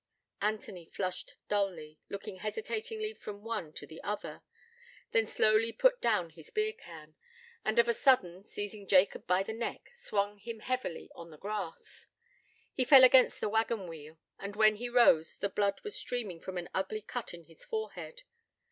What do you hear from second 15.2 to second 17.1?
the blood was streaming from an ugly